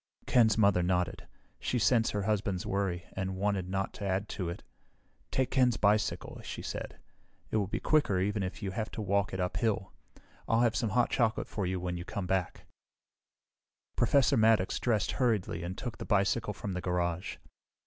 Ken's 0.25 0.57
mother 0.57 0.81
nodded. 0.81 1.27
She 1.59 1.77
sensed 1.77 2.11
her 2.13 2.23
husband's 2.23 2.65
worry, 2.65 3.05
and 3.13 3.35
wanted 3.37 3.69
not 3.69 3.93
to 3.93 4.03
add 4.03 4.27
to 4.29 4.49
it. 4.49 4.63
"Take 5.29 5.51
Ken's 5.51 5.77
bicycle," 5.77 6.41
she 6.43 6.63
said. 6.63 6.97
"It 7.51 7.57
will 7.57 7.67
be 7.67 7.79
quicker, 7.79 8.19
even 8.19 8.41
if 8.41 8.63
you 8.63 8.71
have 8.71 8.89
to 8.93 9.01
walk 9.03 9.31
it 9.31 9.39
uphill. 9.39 9.93
I'll 10.47 10.61
have 10.61 10.75
some 10.75 10.89
hot 10.89 11.11
chocolate 11.11 11.47
for 11.47 11.67
you 11.67 11.79
when 11.79 11.97
you 11.97 12.03
come 12.03 12.25
back." 12.25 12.65
Professor 13.95 14.37
Maddox 14.37 14.79
dressed 14.79 15.11
hurriedly 15.11 15.61
and 15.61 15.77
took 15.77 15.99
the 15.99 16.05
bicycle 16.05 16.55
from 16.55 16.73
the 16.73 16.81
garage. 16.81 17.37